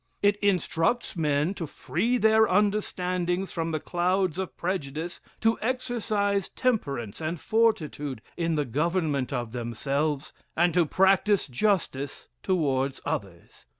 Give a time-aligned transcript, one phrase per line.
[0.23, 7.21] It instructs men to free their understandings from the clouds of prejudice; to exercise temperance
[7.21, 13.67] and fortitude in the government of themselves: and to practice justice towards others.